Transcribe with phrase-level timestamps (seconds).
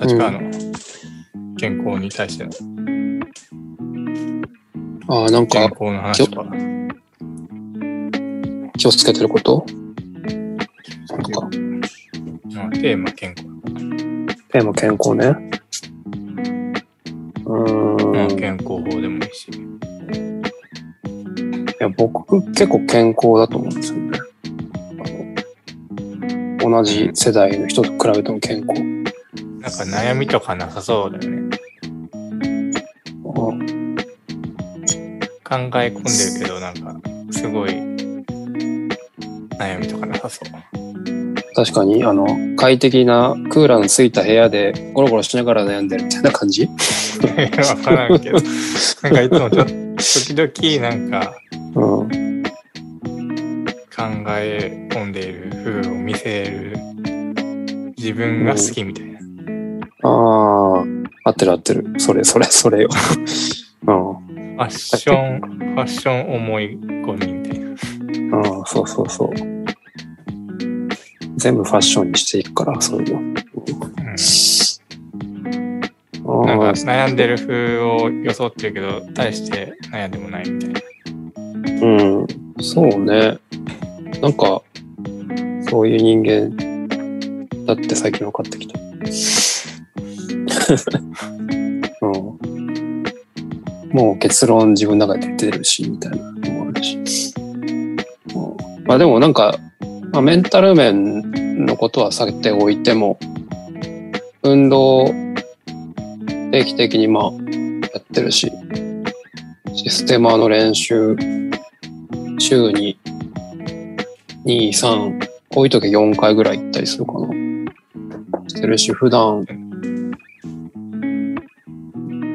[0.00, 0.40] 立川の
[1.56, 2.50] 健康に対しての
[5.08, 6.46] ああ、なんか健康の話とか。
[8.76, 9.66] 気をつけてること？
[11.10, 11.40] なんか、
[12.54, 13.44] まあ、テーマ健康。
[14.50, 15.34] テーマ健康ね。
[17.44, 17.64] う
[18.12, 18.30] ん。
[18.30, 19.50] い健康法でもいいし。
[21.80, 24.18] や、僕結構健康だと思うんですよね。
[26.60, 28.97] あの同じ世代の人と比べても健康。
[29.68, 31.36] なんか悩みとかなさそうだよね。
[31.36, 31.42] う
[33.52, 33.96] ん
[35.48, 36.94] 考え込んでるけど、なんか、
[37.30, 37.70] すごい、
[39.58, 40.48] 悩みとかなさそう。
[41.54, 46.68] 確かに、あの、快適なクーラーのついた部屋でゴロゴロしながら悩んでるみたいな感じ？
[46.68, 48.38] わからんけど、
[49.02, 49.72] なんかいつもちょっと、
[50.54, 51.34] 時々なんか
[51.74, 52.42] うん。
[53.98, 56.76] 考え込んでいる風を見せる
[57.96, 59.17] 自分が好きみたいな。
[60.08, 60.84] ああ、
[61.24, 61.84] 合ってる合ってる。
[61.98, 62.88] それ、それ、それよ。
[63.86, 64.28] うん。
[64.56, 67.58] ファッション、ファッション思い込みみたい
[68.30, 68.38] な。
[68.38, 69.30] ああ、そうそうそう。
[71.36, 73.20] 全部ファッションにしていくから、そういうの。
[73.20, 73.38] うん
[76.30, 80.80] あなんかあ悩んでる風を装ってるけど、大して悩んでもないみたいな。
[81.80, 82.26] うん、
[82.60, 83.38] そうね。
[84.20, 84.62] なんか、
[85.70, 86.54] そういう人間
[87.64, 88.78] だって最近分かってきた。
[92.02, 93.04] うん、
[93.92, 97.34] もう結論自分の中で出てるし、みたいなのもあるし。
[97.36, 97.96] うん、
[98.84, 99.58] まあでもなんか、
[100.12, 103.18] まあ、メンタル面のことは避けておいても、
[104.42, 105.06] 運動
[106.50, 107.30] 定期的にまあや
[107.98, 108.50] ってるし、
[109.74, 111.16] システマの練習
[112.38, 112.98] 週に
[114.44, 117.28] 2、3、多い時は4回ぐらい行ったりするかな。
[118.48, 119.44] してるし、普段、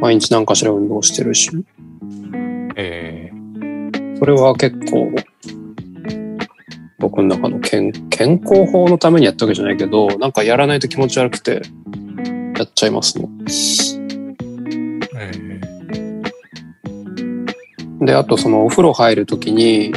[0.03, 1.49] 毎日何かしら運動してるし、
[2.75, 3.31] え
[4.19, 5.09] それは結構、
[6.99, 11.61] 僕の中の健健康法のためにやったわけじゃないけど、なんかやらないと気持ち悪くて、
[12.57, 13.29] やっちゃいますね。
[13.45, 14.99] ー、
[18.01, 19.93] えで、あとそのお風呂入るときに、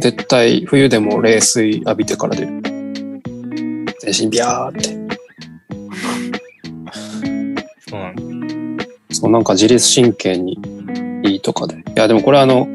[0.00, 2.62] 絶対冬でも冷水浴びてから出る。
[4.00, 5.03] 全身ビャーって。
[9.24, 10.58] そう、なんか自律神経に
[11.24, 11.76] いいとかで。
[11.76, 12.66] いや、でもこれあの、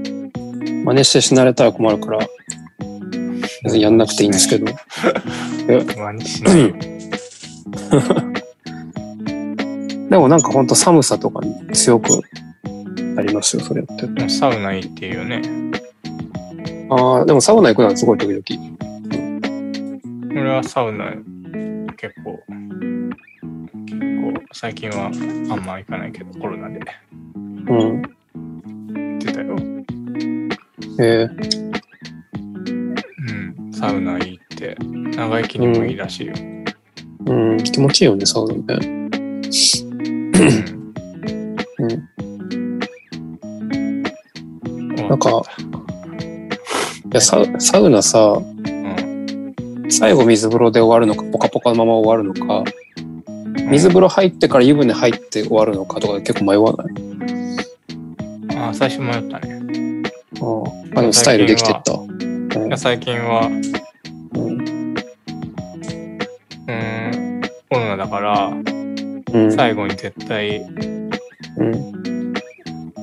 [0.84, 2.28] 真似して死なれたら困るから、
[3.64, 4.66] 別にやんなくていいんですけど。
[5.68, 6.74] 真似しないよ。
[10.10, 12.20] でもなんかほんと寒さとかに強く
[13.14, 15.44] なりますよ、それやってサウナいいっていうよね。
[16.90, 16.96] と。
[16.96, 18.44] ああ、でもサウナ行くのはすごい時々。
[20.32, 21.14] 俺はサウナ
[21.96, 22.40] 結構、
[24.54, 26.80] 最近はあんま行かないけど、コロナで
[27.68, 28.02] うん。
[28.02, 29.56] 行ってたよ。
[31.00, 31.82] えー、
[33.62, 34.76] うん、サウナいいって、
[35.16, 36.34] 長生きにもいいらしいよ。
[37.26, 38.64] うん、気持ちいいよね、サウナね。
[38.86, 39.08] う
[40.46, 40.80] ん
[41.80, 42.10] うん。
[45.10, 45.42] なんか、
[47.12, 49.54] いや、サウサウナさ、うん、
[49.90, 52.64] 最後水風呂で終わるのか、ポカポカのまま終わるのか、
[53.70, 56.88] 水風呂入ってから湯船入って終わるのかとかで結構迷わない？
[58.58, 59.60] あ最初迷ったね。
[60.42, 60.64] あ
[60.96, 61.94] あでもスタイルできてった。
[61.94, 62.68] うん。
[62.68, 63.62] いや最近は、うん。
[66.68, 69.52] うん、コロナだから、うん。
[69.52, 70.60] 最後に絶対、
[71.58, 72.34] うん。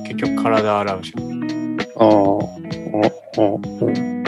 [0.03, 1.77] 結局体洗うじゃん。
[1.97, 4.23] ああああうん。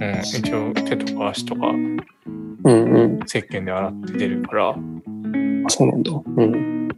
[0.00, 2.70] うん、一応手とか足とかうんう
[3.08, 3.20] ん。
[3.26, 4.76] 石鹸で洗って出るから、
[5.64, 6.12] あそうなんだ。
[6.12, 6.88] うん。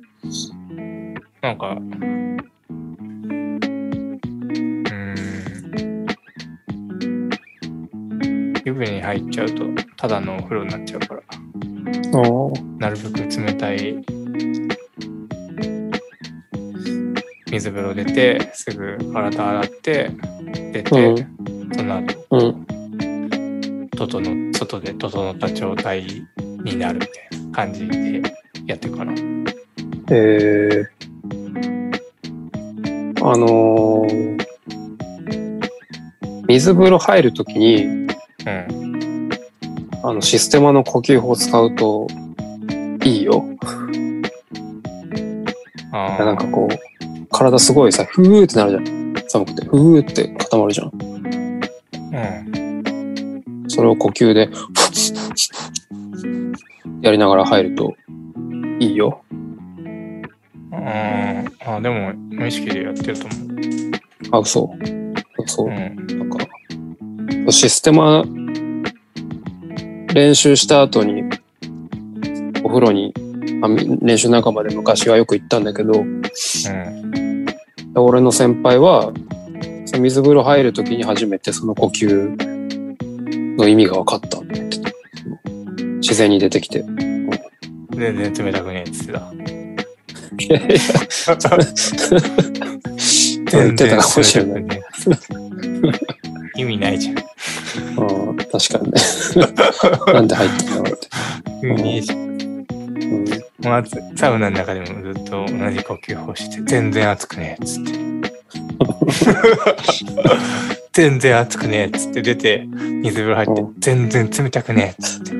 [1.42, 1.88] なんか、うー
[5.02, 6.14] ん、
[8.64, 9.64] 湯船に入っちゃうと、
[9.96, 11.22] ただのお風呂になっちゃうから、
[12.78, 14.04] なるべく冷たい
[17.50, 20.10] 水風呂出て、すぐ体洗って、
[20.72, 21.14] 出て、う
[21.74, 22.66] その後、うん。
[23.96, 24.20] 整
[24.52, 26.04] 外で整った状態
[26.64, 28.35] になるみたいな感じで
[28.66, 29.12] やってるかな。
[30.10, 34.46] えー、あのー
[36.48, 39.28] 水風呂入るときにうん。
[40.02, 42.06] あのシステマの呼吸法を使うと
[43.04, 43.44] いいよ。
[45.92, 50.92] あなんかこう体すごいさふーってなるじゃん寒くてふーって固まるじゃん。
[50.92, 50.98] う
[53.64, 53.68] ん。
[53.68, 54.48] それを呼吸で
[57.02, 57.96] やりながら入ると
[58.78, 59.22] いいよ。
[60.72, 63.36] あーあ、でも無意識でやってると思
[64.38, 64.40] う。
[64.40, 65.48] あ、そう。
[65.48, 65.70] そうう。
[65.70, 65.74] ん。
[66.18, 68.24] なんか、システマ
[70.14, 71.24] 練習した後に、
[72.62, 73.14] お風呂に、
[73.62, 77.46] あみ練習仲間で昔はよく行ったんだけど、うん。
[77.94, 79.12] 俺の先輩は、
[79.98, 84.90] 水風呂入る時に初めてその呼吸の意味が分かったって言ってた。
[86.00, 86.84] 自然に出てきて。
[87.96, 89.32] 全然冷たくねえっつってた。
[90.38, 90.68] いやいや、
[93.50, 94.62] 言ってたかもしれない。
[96.56, 96.60] い。
[96.60, 97.16] 意味ないじゃん。
[97.16, 97.18] う
[98.32, 99.00] ん、確かにね。
[100.12, 101.08] なんで入ったんだろうって。
[101.66, 102.18] 意味ねえじゃん。
[102.18, 102.66] うん、
[103.64, 107.92] まずサウナの中でもずっと同じ呼吸法して、全然熱くねえっつって。
[110.92, 112.66] 全然熱くねえっつって出て、
[113.02, 115.32] 水風呂入ってう、全然冷たくねえっつって。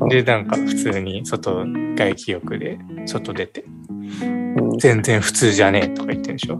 [0.00, 1.64] うんで、なんか普通に外、
[1.96, 3.64] 外気浴で外出て、
[4.22, 4.24] う
[4.74, 6.58] ん全然普通じゃねえとか言ってるでしょ？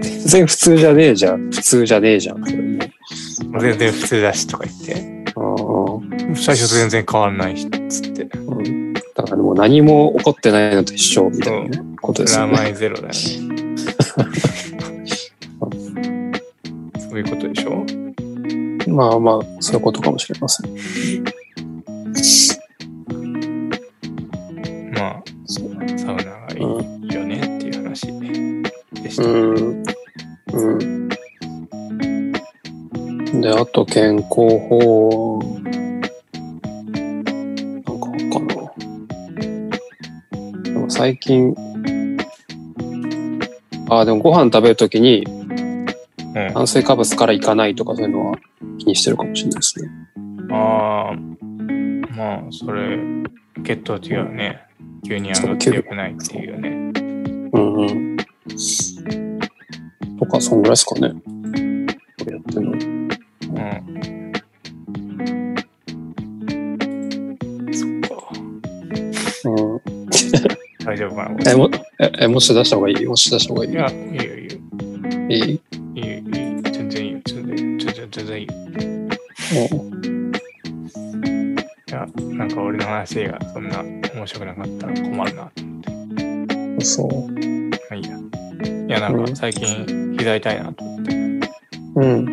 [0.00, 1.50] 全然普通じゃねえじゃん。
[1.50, 2.42] 普通じゃねえじゃん。
[2.44, 4.92] 全然普通だしとか言って、
[5.36, 8.22] うん最初全然変わんないし、つって。
[8.38, 12.58] うんだからもう何も起こってないのと一緒みたいなねことですよ名ね。
[12.58, 13.14] 前ゼロだよね。
[17.08, 17.84] そういうことでしょ？
[18.90, 20.70] まあまあ、そういうことかもしれません。
[33.56, 35.40] あと健康法。
[36.92, 36.98] な
[37.78, 38.72] んかあるかな。
[40.62, 41.54] でも最近、
[43.88, 45.24] あ、でもご飯食べるときに
[46.36, 48.38] うん、炭水化物からいかないとかそういうのは
[48.78, 49.90] 気にしてるかもしれないですね。
[50.50, 51.14] ああ、
[52.14, 52.98] まあ、それ、
[53.64, 54.60] 血糖値がね、
[55.06, 56.68] 急に上がってよくないっていうよね。
[57.52, 58.16] うんうん。
[60.18, 61.14] とか、そんぐらいですかね。
[62.18, 62.72] これやってるの。
[71.46, 73.06] え、も、え、えもし出した方がいい？
[73.06, 73.72] もし出した方がいい？
[73.72, 74.58] いや、いいよ、いいよ。
[75.28, 75.38] いい？
[75.40, 76.62] いいよ、いいよ。
[76.72, 77.20] 全然いいよ。
[77.26, 78.52] 全然、全然、全然いいよ。
[81.88, 85.50] いや、なんか俺の話がそんな面白くなかったら困るな。
[85.56, 86.80] うん。
[86.80, 87.08] そう。
[87.08, 87.38] ま
[87.92, 88.18] あいいや。
[88.88, 92.26] いや、なんか最近膝痛いなと思って、うん。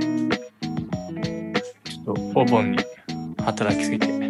[1.83, 2.77] ちょっとお盆に
[3.45, 4.25] 働きすぎてうん。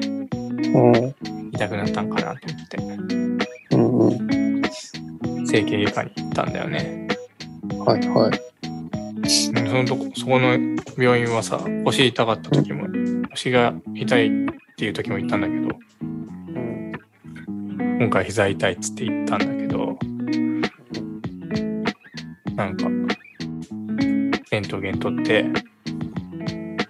[1.53, 3.22] 痛くなったんかなと思って。
[5.53, 7.07] 整形外科に行ったんだよね。
[7.85, 8.39] はいはい。
[8.67, 10.57] うんそのとこ、そこの
[10.97, 12.87] 病院はさ、腰痛かった時も、
[13.31, 14.29] 腰が痛いっ
[14.77, 15.69] ていう時も行ったんだけど、
[16.01, 16.91] うん。
[17.99, 19.97] 今回膝痛いっつって行ったんだけど、
[22.55, 22.89] なんか、
[24.51, 25.45] レントゲン取って、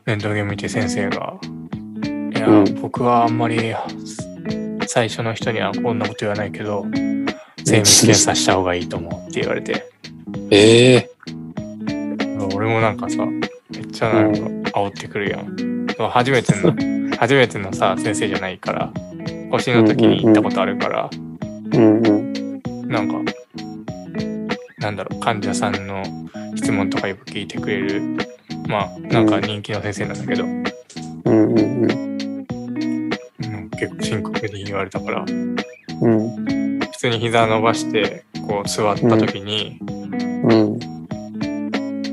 [0.05, 1.37] レントゲン見て先生が、
[2.35, 3.75] いや、うん僕はあんまり
[4.87, 6.85] 最初の人にはこんなこと言わないけど、
[7.65, 9.85] 精密検査した方がいいと思うって言われて、
[10.51, 11.09] ええ
[12.55, 14.39] 俺もなんかさ、めっちゃなんか
[14.79, 15.87] 煽ってくるやん。
[16.11, 16.73] 初めての、
[17.17, 18.91] 初めてのさ、先生じゃないから、
[19.51, 21.09] 腰の時に行ったことあるから、
[21.73, 22.87] うんうん。
[22.87, 23.15] なんか、
[24.79, 26.03] なんだろう、患者さんの
[26.55, 28.01] 質問とかよく聞いてくれる、
[28.67, 30.63] まあ、なんか人気の先生なんだけど、うん
[31.25, 31.91] うんうん。
[31.91, 35.25] うん結構深刻に言われたから、
[36.01, 36.42] うん。
[37.03, 40.79] 普通に膝伸ばして、こう座った時に、うん。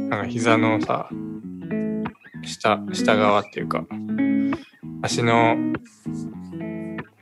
[0.09, 1.09] なんか膝のさ、
[2.42, 3.85] 下、下側っていうか、
[5.00, 5.54] 足の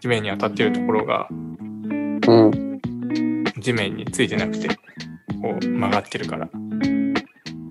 [0.01, 2.81] 地面に当たってるところがうん。
[3.61, 6.49] 地面についてなくて、こう曲がってるから。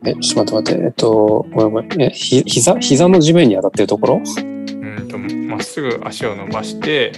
[0.06, 0.86] え、ちょっと待って待って。
[0.86, 2.02] えっと、ごめんごめん。
[2.04, 4.18] え、ひ、膝膝の地面に当たってるところ？
[4.18, 7.14] うんと、まっすぐ足を伸ばして、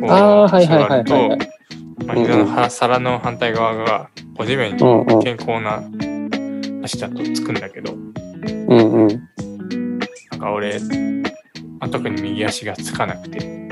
[0.00, 1.57] こう、あーはいはいはいはい座ると、
[2.08, 5.22] まあ、膝のは皿の反対側が、こう地面にうんうん。
[5.22, 5.82] 健康な
[6.82, 7.96] 足だとつくんだけど、う
[8.74, 9.08] んうん。
[9.08, 10.80] なんか俺、
[11.78, 13.68] まあ、特に右足がつかなくて、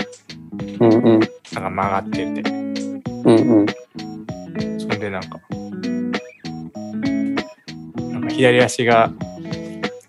[0.80, 1.02] うんうん。
[1.02, 3.66] なんか曲がってて、うんうん。
[4.78, 5.40] そんでなんか、
[7.96, 9.10] なんか左足が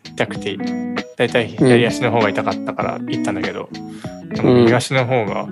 [0.03, 0.57] 痛くて、
[1.15, 5.47] だいたい左足の方が痛かったから行ったんだけど、なんか右足の方が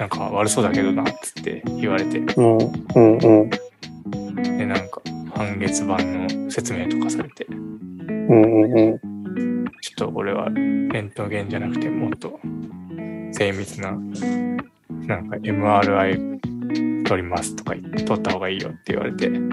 [0.00, 3.50] なんか悪そうだけどな、つって言われて、うんうんうん。
[4.56, 5.02] で、なんか
[5.34, 8.98] 半月板の説明とかされて、うんうんうん。
[9.82, 12.40] ちょっと俺はレントゲンじゃなくてもっと
[13.32, 19.50] 精密な、なんか MRI 取りますとか言って取った方がいいよって言われて、うん。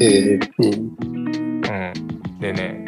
[0.00, 2.38] ええうん。
[2.38, 2.86] でね、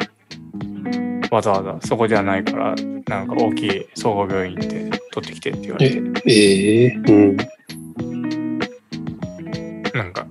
[1.29, 2.73] わざわざそこじゃないから、
[3.09, 7.37] なんか大きい総合病院行って取ってきてって言われて、ええうん。
[9.93, 10.27] なんか、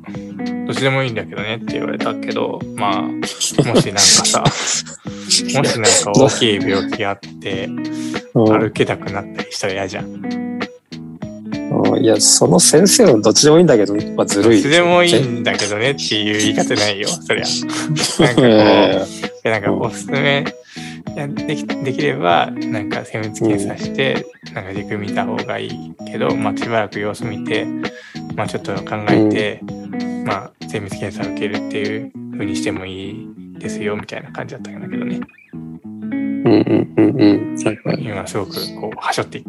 [0.66, 7.82] どっちでもいいんだけどねって言われたけど、まあ、もしなんかさ、 もしなんか大きい病気あって、うん
[8.34, 10.04] 歩けなくなったりしたら嫌じゃん。
[10.04, 10.58] うん
[12.00, 14.62] いや、その先生はどっちでもいいんだけど、まあ、ずるい。
[14.62, 17.44] どっちでもいいんだけどねっていう言い方ないよ、そりゃ。
[18.20, 19.00] なんかこ
[19.44, 20.44] う、 なんかおすすめ
[21.14, 27.66] できできればなんか精密検査して、なんか軸見た方がいいけど、まあ、しばらく様子見て、
[28.36, 29.60] まあ、ちょっと考えて、
[30.24, 35.20] まあ、精密検査を受けるっていう風にしてもいいですよみたいな感じだったんだけどね
[35.52, 37.56] うんうんうんうん。
[37.64, 38.04] はいはい。
[38.04, 39.44] 今すごくこうはしょっていっ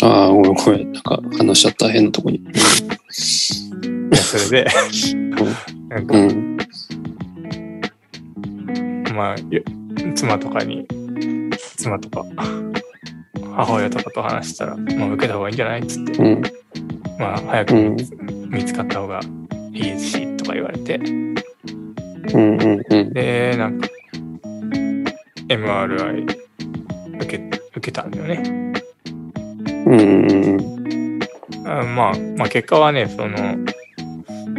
[0.00, 0.92] たああ、ごめんごめん。
[0.92, 2.38] なんか話しちゃった変なとこに。
[2.38, 2.44] い
[4.10, 4.70] やそれで
[5.88, 6.56] なんかうん。
[9.14, 9.62] まあよ
[10.14, 10.86] 妻とかに
[11.76, 12.24] 妻とか
[13.56, 16.42] 母親とかと話したら、まあ、受けた方がいいんじゃないっつってうん。
[17.18, 17.96] まあ、早くうん
[18.50, 19.20] 見つかった方が
[19.72, 20.96] いいし、とか言われて。
[20.96, 21.00] う
[22.38, 23.12] んうんうん。
[23.12, 23.88] で、なんか、
[25.48, 26.24] MRI
[27.20, 28.72] 受け、受けたんだよね。
[29.86, 31.18] うん
[31.64, 33.36] まあ、まあ、結果はね、その、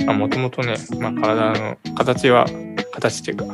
[0.08, 2.46] あもともとね、まあ、体の形は、
[2.94, 3.46] 形っていうか、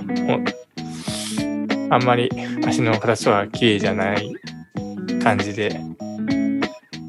[1.91, 2.29] あんまり
[2.65, 4.33] 足の形は綺麗じゃない
[5.21, 5.77] 感じで、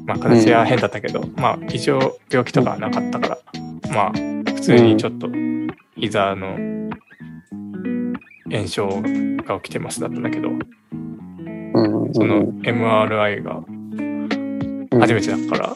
[0.05, 3.37] まあ、形は変だったけど、まあ、一応病気とかはなかったから、
[3.93, 5.29] まあ、普通にちょっと
[5.95, 6.57] 膝の
[8.51, 8.89] 炎症
[9.47, 12.13] が起きてますだったんだけど、うんうん。
[12.13, 13.61] その MRI が
[14.99, 15.75] 初めてだから、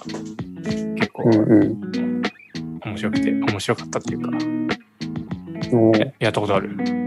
[0.96, 2.22] 結構うんうん。
[2.84, 4.30] 面白くて、面白かったっていうか、
[6.20, 7.07] やったことある？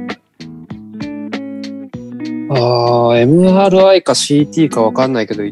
[2.51, 5.45] ああ、MRI か CT かわかんないけど、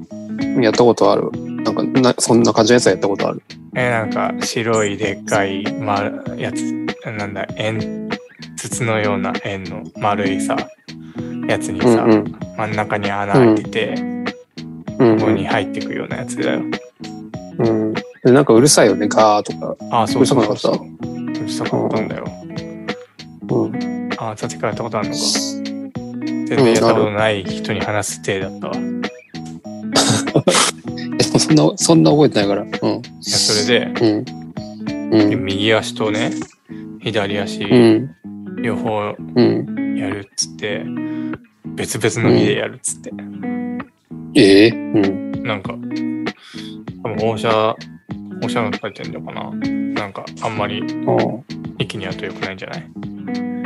[0.60, 1.30] やったことある。
[1.62, 3.42] なんかな、そんな感じのやつはやったことある。
[3.74, 6.02] えなんか白いでっかい、ま、
[6.36, 6.62] やつ
[7.16, 8.08] なんだ円
[8.56, 10.56] 筒のような円の丸いさ
[11.46, 13.94] やつにさ、うんうん真ん中に穴開いてて、
[14.98, 16.62] うんここに入ってくようなやつだよ。
[17.58, 17.94] うん。
[17.94, 18.02] で
[18.32, 20.02] なんかうるさいよね、ガーとか。
[20.02, 22.24] あそうそうそうそううるうるさかったんだよ。
[23.48, 24.10] うん。
[24.18, 25.57] あさっきからやったことあるのか。
[26.48, 28.74] 全然やったことない人に話す体だったわ。
[31.38, 32.62] そんな、そんな覚えてないから。
[32.62, 32.70] うん。
[32.70, 34.06] やそれで、う
[35.12, 35.12] ん。
[35.14, 35.44] うん。
[35.44, 36.30] 右足とね、
[37.00, 38.10] 左足うん。
[38.62, 39.96] 両方うん。
[39.96, 40.84] やるっつって、
[41.66, 43.12] 別々の日でやるっつって。
[44.34, 45.42] ええうん。
[45.44, 45.74] なんか、
[47.02, 47.76] 多分放射、
[48.42, 49.50] 放射能とか言ってんのかな
[50.02, 51.16] なんか、あんまりああ。
[51.78, 52.90] 息にやると良くないんじゃない？
[52.96, 53.62] うん。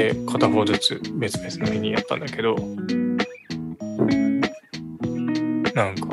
[0.00, 2.56] で、片方ずつ別々の日にやったんだけど、
[5.74, 6.08] なんか、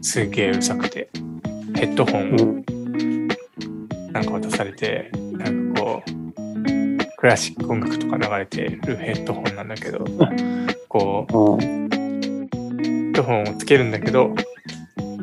[0.00, 1.10] すげえうるさくて、
[1.74, 3.28] ヘッドホンをうん。
[4.10, 10.02] なんか渡されて、なんかこう、クラシック音楽とか流れてるヘッドホンなんだけど、
[10.88, 11.60] こう。
[11.60, 14.34] ヘッドホンをつけるんだけど、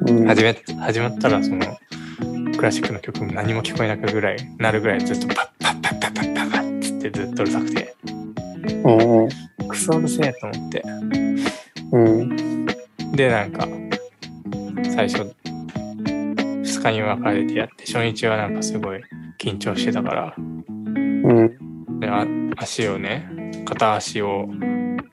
[0.05, 0.27] うん。
[0.27, 1.65] 始め始まったらその
[2.55, 5.48] クラシックの曲も何も聞こえなくぐらいなるぐらいずっとパッ
[7.19, 7.95] ずっとうるさくて
[8.85, 9.29] うん。
[9.67, 10.83] クソうるせえと思って
[11.91, 12.65] うん。
[13.13, 13.67] でなんか
[14.95, 19.01] 最初2日に分かれてやって初日はなんかすごい
[19.37, 21.99] 緊張してたからうん。
[21.99, 22.25] であ
[22.57, 23.29] 足をね
[23.65, 24.47] 片足を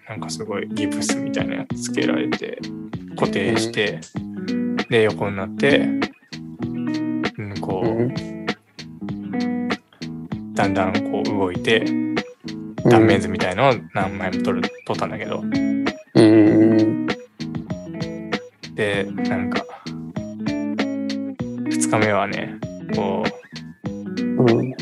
[0.09, 2.61] なんかすごいギプスみたいなやつつけられて
[3.17, 3.99] 固定して、
[4.89, 5.89] で横になって、
[7.39, 8.36] うん、こう、うん。
[10.57, 11.85] だんだんこう動いて
[12.87, 15.43] 断面図みたいのを何枚も撮る撮ったんだけど
[16.15, 17.07] うん。
[18.75, 19.63] でなんか
[21.67, 22.59] 2日目はね
[22.95, 23.23] こ
[23.85, 24.71] うん。
[24.71, 24.75] う、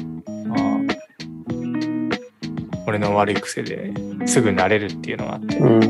[0.47, 0.61] まあ、
[2.87, 3.93] 俺の悪い癖で
[4.27, 5.81] すぐ慣れるっていうのがあって、うん。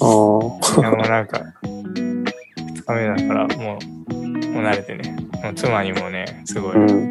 [0.00, 0.04] あ
[1.08, 3.78] なんか2日目だからも
[4.10, 4.16] う
[4.50, 5.16] もう慣れてね
[5.54, 7.09] 妻にもねすごい、うん。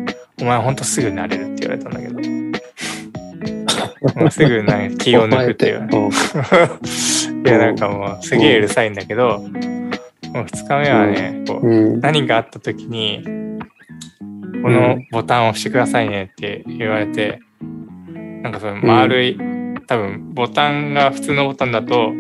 [0.50, 2.15] お前ほんとすぐ慣れるって言われたんだけど。
[4.20, 5.86] もうすぐなんか気を抜くっていう。
[7.46, 9.44] いやなんかもうすげえうるさいんだけど、
[10.34, 12.00] もう2日目はね、こううん。
[12.00, 13.22] 何かあった時に、
[14.63, 17.41] このボタンを押してくださいねって言われて、
[18.41, 19.38] なんかその丸い、
[19.86, 22.12] 多分ボタンが普通のボタンだと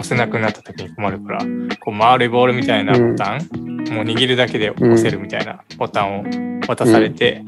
[0.00, 1.44] 押せなくなった時に困るから、
[1.80, 6.24] こう丸いボールみたいなボタンもう握るだけで押せるみたいなボタンを
[6.66, 7.42] 渡されて、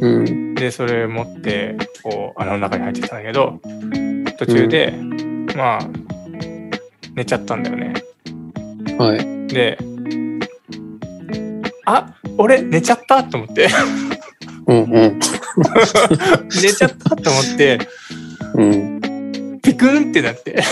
[0.00, 0.54] うん。
[0.54, 3.60] で、それ持って、こう、穴の中に入ってたんだけど、
[4.36, 4.92] 途中で、
[5.56, 5.80] まあ、
[7.14, 7.94] 寝ちゃったんだよね。
[8.98, 9.46] はい。
[9.48, 9.78] で、
[11.86, 13.68] あ俺寝ちゃったと思って、
[14.66, 15.18] うんうん。
[16.50, 17.78] 寝ちゃったと思って、
[18.54, 19.60] うん。
[19.62, 20.62] ピクンってなって、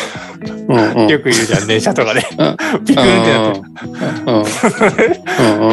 [0.69, 1.09] うんうん。
[1.09, 2.23] よく言うじゃん、電車とかで。
[2.39, 2.57] あ
[2.87, 3.61] ピクンってなって。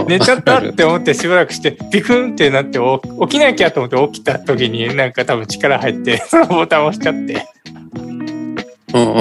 [0.07, 7.45] 寝ちゃったって思ってしばらくしてピクンってなってお起きなきゃと思って起きた時になんか多分力入ってその ボタン押しちゃって。
[7.95, 8.19] うん。
[8.93, 9.19] うん。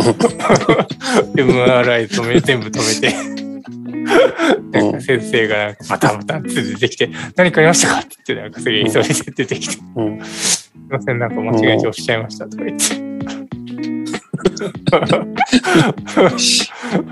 [1.34, 3.42] MRI 止め全部止めて。
[4.72, 10.20] なんかうん先生がなんかバタンバタンって出てきて「何かありましたか?」って言ってなんかすげえ急いで出てきて「うん。
[10.24, 13.11] すいませんなんか間違えて押しちゃいました」とか言って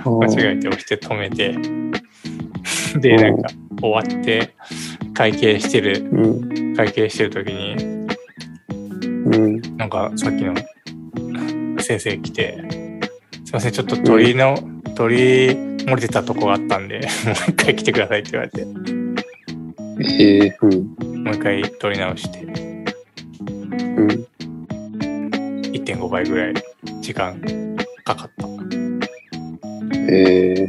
[0.05, 1.57] 間違えて押して止めて
[2.99, 3.49] でなんか
[3.81, 4.55] 終わって
[5.15, 6.21] 会計してるう
[6.73, 6.77] ん。
[6.77, 7.75] 会計してる時に
[9.31, 9.77] うん。
[9.77, 10.55] なんかさっきの
[11.83, 13.01] 先生来て、
[13.45, 14.57] すいません、ちょっと鳥の、
[14.95, 18.67] 鳥漏れてたとこがあったんで、もう一回来てくださいって言われて、
[20.01, 21.25] ええうん。
[21.25, 24.09] もう一回取り直して、うん。
[25.73, 26.55] 1.5倍ぐらい
[27.01, 27.41] 時間
[28.05, 28.51] かかったっ
[30.09, 30.69] ええ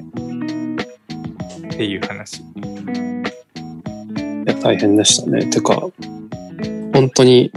[1.75, 2.41] ていう話。
[2.41, 2.44] い
[4.46, 5.46] や、大変でしたね。
[5.48, 5.88] てか、
[6.94, 7.51] 本当に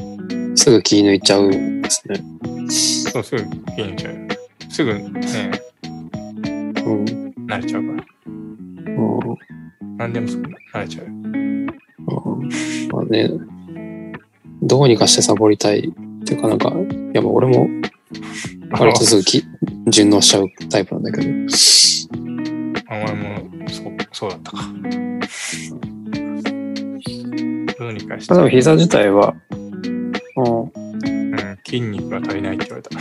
[0.54, 2.16] すぐ気抜いちゃうんですね。
[3.12, 4.14] そう、すぐ気に入っちゃう。
[4.70, 5.00] すぐね、
[6.86, 7.04] うん。
[7.46, 8.04] 慣れちゃうから。
[8.26, 9.36] うん
[9.96, 11.06] 何でもすぐ慣れちゃう。
[11.06, 11.66] うん
[12.90, 13.30] まあね、
[14.62, 16.72] どうにかしてサボりたいっていうかなんか、い
[17.14, 17.68] やもう俺も
[18.70, 19.44] 割とすぐき
[19.88, 21.26] 順応しちゃうタイプなんだけど。
[22.88, 24.58] あ、俺もそう、そうだったか。
[27.78, 32.98] どうにかしてまあ、でも膝自体は、うん、うん、筋肉が足りないって言われた。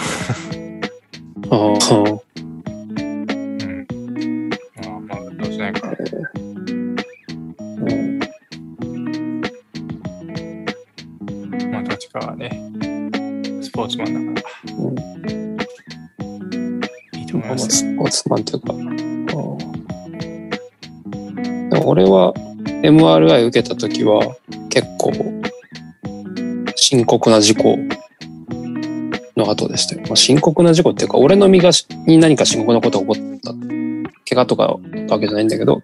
[1.49, 2.21] ああ、うん。
[4.83, 5.89] まあまあ、どうしないか。
[5.89, 5.91] う
[7.85, 8.19] ん、
[11.71, 12.49] まあ、立川はね、
[13.61, 14.52] スポーツマンだから、
[17.43, 17.69] まあますよ。
[17.71, 18.73] スポーツマンっていうか、
[21.85, 22.33] 俺は
[22.83, 24.35] MRI 受けた時は
[24.69, 25.11] 結構
[26.75, 27.77] 深刻な事故
[29.35, 30.01] の後でしたよ。
[30.07, 33.51] まあ、深刻な事故っていうか、俺の身がしに何か深刻なことが起こった、
[34.29, 35.81] 怪我とかだったわけじゃないんだけど、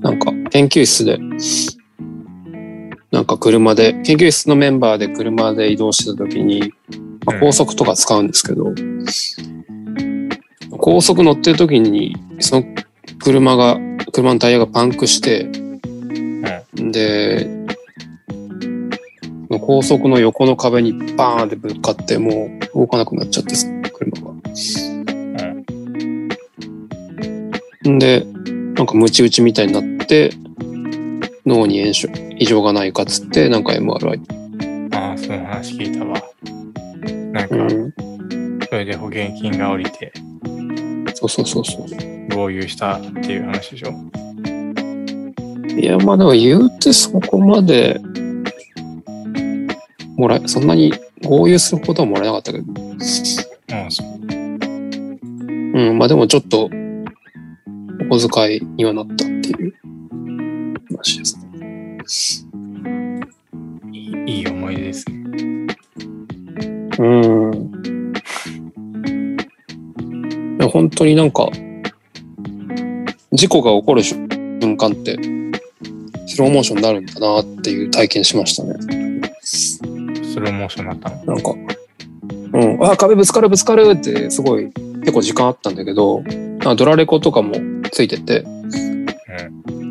[0.00, 1.18] なんか研究室で、
[3.10, 6.72] なんか車で、研究室のメンバーで車で移動してた時に、
[7.24, 8.74] まあ、うん高速とか使うんですけど、
[10.84, 12.66] 高速乗ってる時に、その
[13.18, 13.78] 車が、
[14.12, 15.44] 車のタイヤがパンクして、
[16.74, 17.48] で、
[19.48, 24.34] その高速の横の壁にバーンってぶつかって、もう動かなくなっちゃってさ、車が。
[27.90, 28.26] んで、
[28.74, 30.32] なんかムチ打ちみたいになって、
[31.46, 34.20] 脳に炎症、異常がないかっつって、なんか MRI。
[34.94, 36.22] ああ、その話聞いたわ。
[37.32, 38.13] なんか、うん。
[38.74, 40.12] それで保険金が下りて、
[41.14, 41.86] そうそうそうそう。
[42.34, 43.94] 合流したっていう話でしょ？
[45.78, 48.00] いや、まあでも言うてそこまで、
[50.16, 50.92] もらえ、そんなに
[51.24, 52.64] 合流するほどはもらえなかったけど。
[52.66, 54.06] うん、そう。
[55.78, 56.68] うん、まあでもちょっと、
[58.10, 59.74] お小遣いにはなったっていう
[60.90, 62.43] 話ですね。
[70.74, 71.48] 本当になんか、
[73.30, 74.26] 事故が起こる瞬
[74.76, 75.16] 間って、
[76.26, 78.74] スローモーションになるんだなっていう体験しましたね。
[79.44, 81.36] スローモーションになったの？
[81.36, 81.52] なんか、
[82.54, 86.24] うん、あ、壁ぶつかるぶつかるってすごい結構時間あったんだけど、
[86.64, 87.54] あドラレコとかも
[87.92, 88.44] ついてて、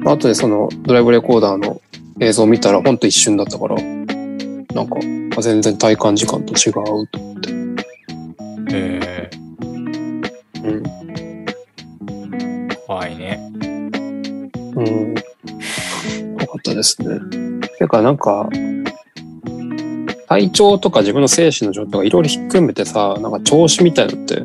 [0.03, 1.79] 後でそのドライブレコーダーの
[2.19, 4.05] 映像を見たらほんと一瞬だったから、なん
[4.89, 4.97] か
[5.37, 7.22] あ全然体感時間と違うと
[16.83, 17.19] ですね。
[17.79, 18.49] てかなんか、
[20.27, 24.43] 体調とか自分の精神の状態がいろいろひっくるめてさ、なんか調子みたいのって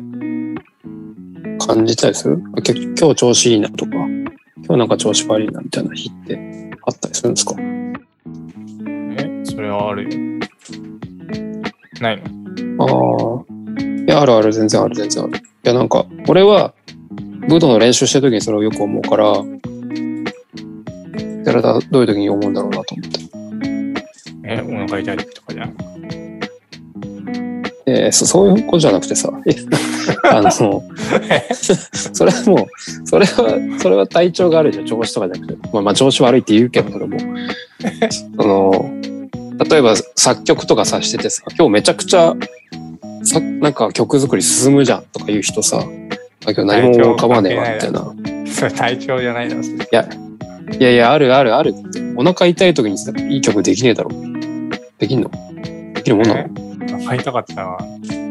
[1.65, 2.41] 感じたりする？
[2.63, 4.31] け今日調子いいなとか、今
[4.67, 7.55] 日なんか調子悪いなみたいな日ってあったりするんですか？
[7.59, 10.09] え、それはあるよ。
[12.01, 12.21] ない
[12.77, 12.85] の？
[12.85, 12.87] あ
[13.41, 13.45] あ。
[14.07, 15.37] いや、あるある、全然ある、全然ある。
[15.37, 16.73] いや、なんか、俺は、
[17.47, 19.33] 武道の練習してる時にそれをよく思うから、
[21.43, 23.19] 寺どういう時に思うんだろうなと思って。
[24.45, 25.75] え、お腹痛い時とかじゃん。
[27.85, 29.55] えーそそういうことじゃなくてさ、え
[30.31, 35.69] あの、それはもう、それは、それは体調があるじゃん、調子とかじゃなくて。
[35.73, 37.17] まあまあ調子悪いって言うけど、それも。
[38.39, 38.91] その、
[39.69, 42.35] 例えば作曲とかさしててさ、今日めちゃくちゃ、
[43.23, 48.13] さなんか曲作り進むじゃんとか言う人さ、あ今日何も浮かばねえわ、みたいな。
[48.51, 50.28] それ体調じゃないだろ、それ
[50.77, 51.73] いやいや、あるあるある。
[52.15, 54.09] お腹痛い時にさ、いい曲できねえだろ。
[54.97, 55.31] できんの？
[55.93, 56.49] できるもんなの？
[56.97, 57.77] お腹痛かったら、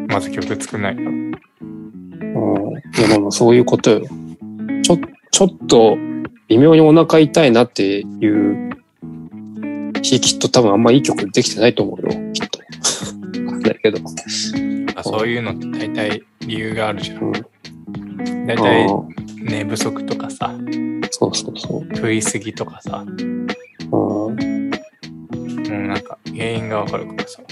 [0.09, 1.03] まず曲作んないと。
[1.03, 1.33] うん。
[1.33, 4.07] いや、まあまあそういうことよ。
[4.83, 4.99] ちょ、
[5.31, 5.97] ちょっと、
[6.49, 8.71] 微妙にお腹痛いなっていう
[10.03, 12.33] 日、きっと多分あんまいい曲できてないと思うよ。
[12.33, 12.59] きっと。
[13.45, 13.99] わかんないけど。
[14.95, 17.25] あそういうのって大体理由があるじゃん。
[17.25, 17.33] うん。
[18.47, 19.05] 大あ体ー
[19.45, 20.55] 寝不足とかさ、
[21.11, 21.97] そうそうそう。
[21.97, 23.47] 食いすぎとかさ、うん。
[23.85, 27.43] もうなんか原因がわかるからさ、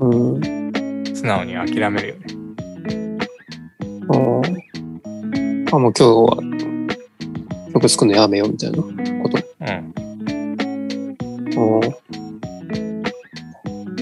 [0.00, 0.40] うん。
[1.14, 2.26] 素直に諦めるよね。
[4.10, 6.36] あーあ、もう今日は
[7.72, 8.84] 曲作るのやめようみたいなこ
[9.28, 9.38] と？
[9.60, 9.94] うん。
[11.56, 11.80] う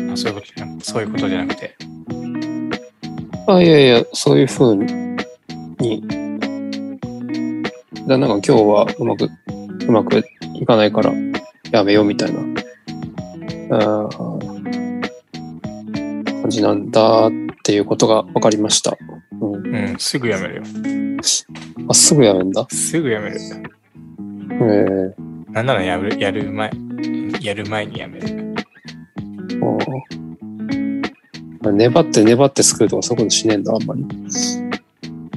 [0.09, 0.13] ん。
[0.13, 1.77] あそういうことじゃなくそういうことじゃなくて、
[3.49, 4.87] あ、いやいや、そういう風に、
[8.07, 9.29] だなんか今日はうまく、
[9.87, 11.13] うまくいかないから
[11.73, 12.41] やめようみたいな、
[16.43, 17.31] 感じなんだっ
[17.65, 18.97] ていうことが分かりました。
[19.41, 20.63] うん、うん、すぐやめるよ。
[21.89, 22.67] あ、すぐやめんだ？
[22.71, 23.37] すぐやめる。
[24.51, 26.71] えーなんならやる、やる前、
[27.41, 28.55] やる前にやめる。
[31.63, 34.05] あー粘って粘って作るとかそういうことしねえんだ、あんまり。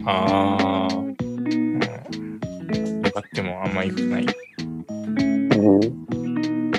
[0.06, 0.69] ああ、
[3.80, 4.26] まいいことない。
[4.26, 6.72] うん。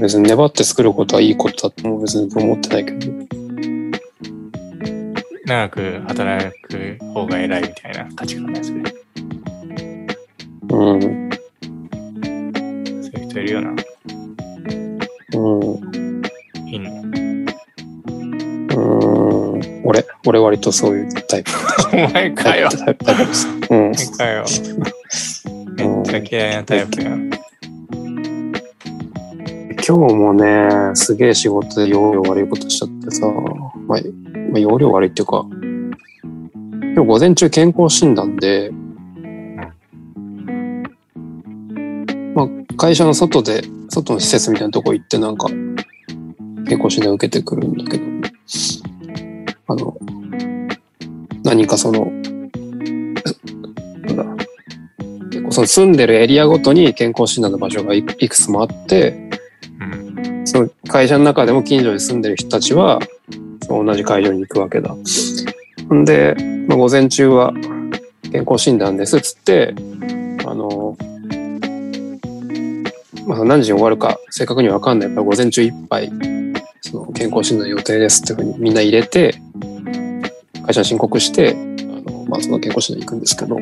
[0.00, 3.26] 別に粘って作ることはいいことだとも別に思ってないけど。
[5.46, 8.82] 長く働く方が偉いみたいな価値観ですね。
[10.70, 11.00] うん。
[11.00, 11.08] そ
[13.14, 13.70] ういう人いるよな。
[13.70, 13.76] うん。
[16.68, 16.90] いんの。
[18.76, 19.82] うん。
[19.84, 21.50] 俺、俺割とそういうタイプ。
[21.94, 22.68] お前かよ。
[22.70, 23.48] タイプタイプです。
[23.70, 23.92] うん。
[24.18, 24.44] かよ。
[26.16, 27.02] めっちゃ嫌いなタイプ。
[29.86, 33.26] 今日もね、すげえ仕事で容量悪いことしちゃってさ、
[33.86, 34.00] まあ、
[34.50, 35.46] まあ、容量悪いっていうか、
[36.94, 38.70] 今日午前中健康診断で、
[42.34, 45.48] まあ、会社の外で、外の施設みたいなとこ行ってなんか、
[46.66, 48.04] 健康診断受けてくるんだけど、
[49.68, 49.96] あの、
[51.44, 52.10] 何かその、
[55.56, 59.30] その住んでるエリアごとに健康診断の場所がいくつもあって、
[60.44, 63.00] その会社の中でも近所に住んでる人たちは、
[63.66, 64.94] 同じ会場に行くわけだ。
[65.94, 66.36] んで、
[66.68, 67.54] まあ、午前中は
[68.30, 69.74] 健康診断ですっつって、
[70.44, 70.94] あの、
[73.26, 76.12] まあ、何時に終わるか正確には分かんないから午前中いっぱい、
[76.82, 79.40] その健康診断予定ですっていうふうにみんな入れて、
[80.66, 83.56] 会社に申告して、あの、まあ、その健康診断に行くんですけど、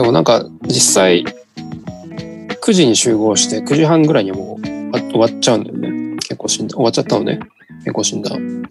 [0.00, 1.26] でもなんか実際、
[2.62, 6.16] 9時に集合して9時半ぐらいにもう終わっちゃうんだよね。
[6.26, 6.78] 健康診断。
[6.78, 7.38] 終わっちゃったのね。
[7.84, 8.62] 健康診断。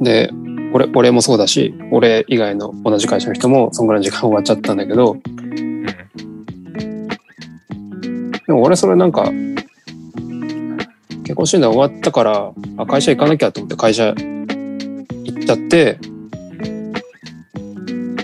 [0.00, 0.30] で、
[0.72, 5.18] 俺、俺もそうだし、俺以外の同じ会社の人もそんぐらいの時間終わっちゃったんだけど、
[8.46, 9.24] でも俺それなんか、
[11.24, 15.98] 健康診断終わったから、あ、会社行かなきゃと思って会社行っちゃって、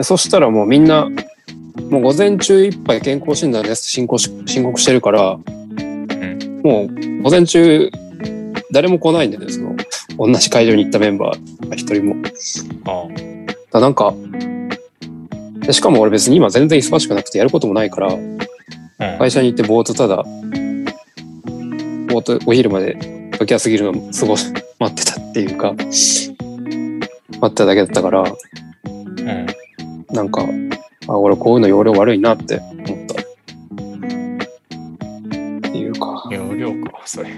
[0.02, 1.06] そしたらもうみんな、
[1.90, 6.60] もう午前中いっぱい健康診断です申告し申告してるから、うん。
[6.62, 7.90] もう午前中
[8.72, 9.76] 誰も来ないんだよね、その、
[10.16, 12.14] 同じ会場に行ったメンバーが一人も。
[12.86, 13.08] あ
[13.72, 14.14] だなんか、
[15.60, 18.14] でしかも俺別に今全然忙しくなくてやることもないから、あ。
[18.14, 19.18] うん。
[19.18, 20.22] 会社に行ってぼーっとただ、
[22.08, 22.94] ぼーっとお昼まで
[23.36, 24.46] 時が過ぎるのを過ごし、
[24.78, 25.86] 待ってたっていうか、待
[27.46, 29.46] ってただけだったから、うん。
[30.14, 30.46] なんか、
[31.10, 33.20] あ、俺こういうの容量悪いなって思った。
[33.20, 33.26] っ
[35.72, 37.30] ていうか、容量か、それ。